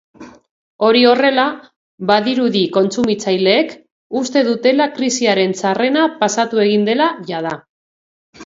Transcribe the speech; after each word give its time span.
Hori 0.85 1.01
horrela, 1.09 1.43
badirudi 2.11 2.63
kontsumitzaileek 2.77 3.75
uste 4.23 4.43
dutela 4.49 4.89
krisiaren 4.97 5.55
txarrena 5.61 6.07
pasatu 6.25 6.65
egin 6.69 6.93
dela 6.93 7.13
jada. 7.33 7.57